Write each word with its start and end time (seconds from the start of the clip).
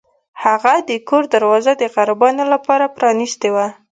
هغه 0.43 0.73
د 0.89 0.91
کور 1.07 1.23
دروازه 1.33 1.73
د 1.77 1.83
غریبانو 1.95 2.43
لپاره 2.53 2.85
پرانیستې 2.97 3.49
وه. 3.55 3.67